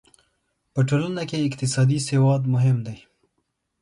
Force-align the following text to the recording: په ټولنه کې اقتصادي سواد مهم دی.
په 0.73 0.81
ټولنه 0.89 1.21
کې 1.29 1.45
اقتصادي 1.47 1.99
سواد 2.09 2.41
مهم 2.53 2.77
دی. 2.87 2.97